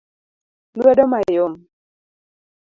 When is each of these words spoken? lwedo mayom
lwedo 0.77 1.03
mayom 1.11 1.53